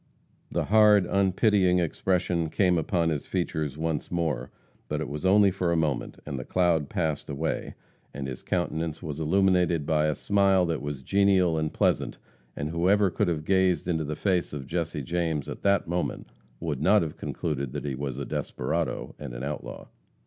[0.51, 4.49] The hard, unpitying expression came upon his features once more,
[4.87, 7.75] but it was only for a moment, and the cloud passed away,
[8.11, 12.17] and his countenance was illuminated by a smile that was genial and pleasant,
[12.55, 16.81] and whoever could have gazed into the face of Jesse James at that moment, would
[16.81, 19.85] not have concluded that he was a desperado and an outlaw.